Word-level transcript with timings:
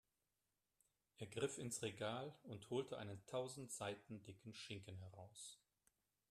Er 1.19 1.27
griff 1.27 1.59
ins 1.59 1.83
Regal 1.83 2.33
und 2.41 2.71
holte 2.71 2.97
einen 2.97 3.23
tausend 3.27 3.71
Seiten 3.71 4.23
dicken 4.23 4.51
Schinken 4.55 4.97
heraus. 4.97 5.59